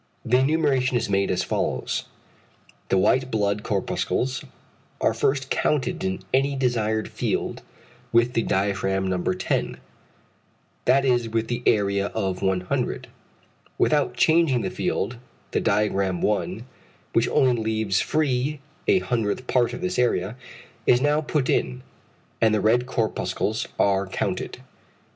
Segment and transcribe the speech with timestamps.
[0.25, 2.05] The enumeration is made as follows.
[2.89, 4.43] The white blood corpuscles
[4.99, 7.61] are first counted in any desired field
[8.11, 9.17] with the diaphragm no.
[9.23, 9.77] 10,
[10.85, 13.09] that is with the area of 100.
[13.77, 15.17] Without changing the field,
[15.51, 16.65] the diaphragm 1,
[17.13, 20.35] which only leaves free a hundredth part of this area,
[20.87, 21.83] is now put in,
[22.41, 24.61] and the red corpuscles are counted.